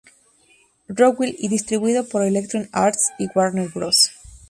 Rowling" 0.87 1.35
y 1.37 1.47
distribuido 1.47 2.03
por 2.07 2.23
"Electronic 2.25 2.69
Arts" 2.73 3.11
y 3.19 3.27
"Warner 3.35 3.69
Bros. 3.69 4.09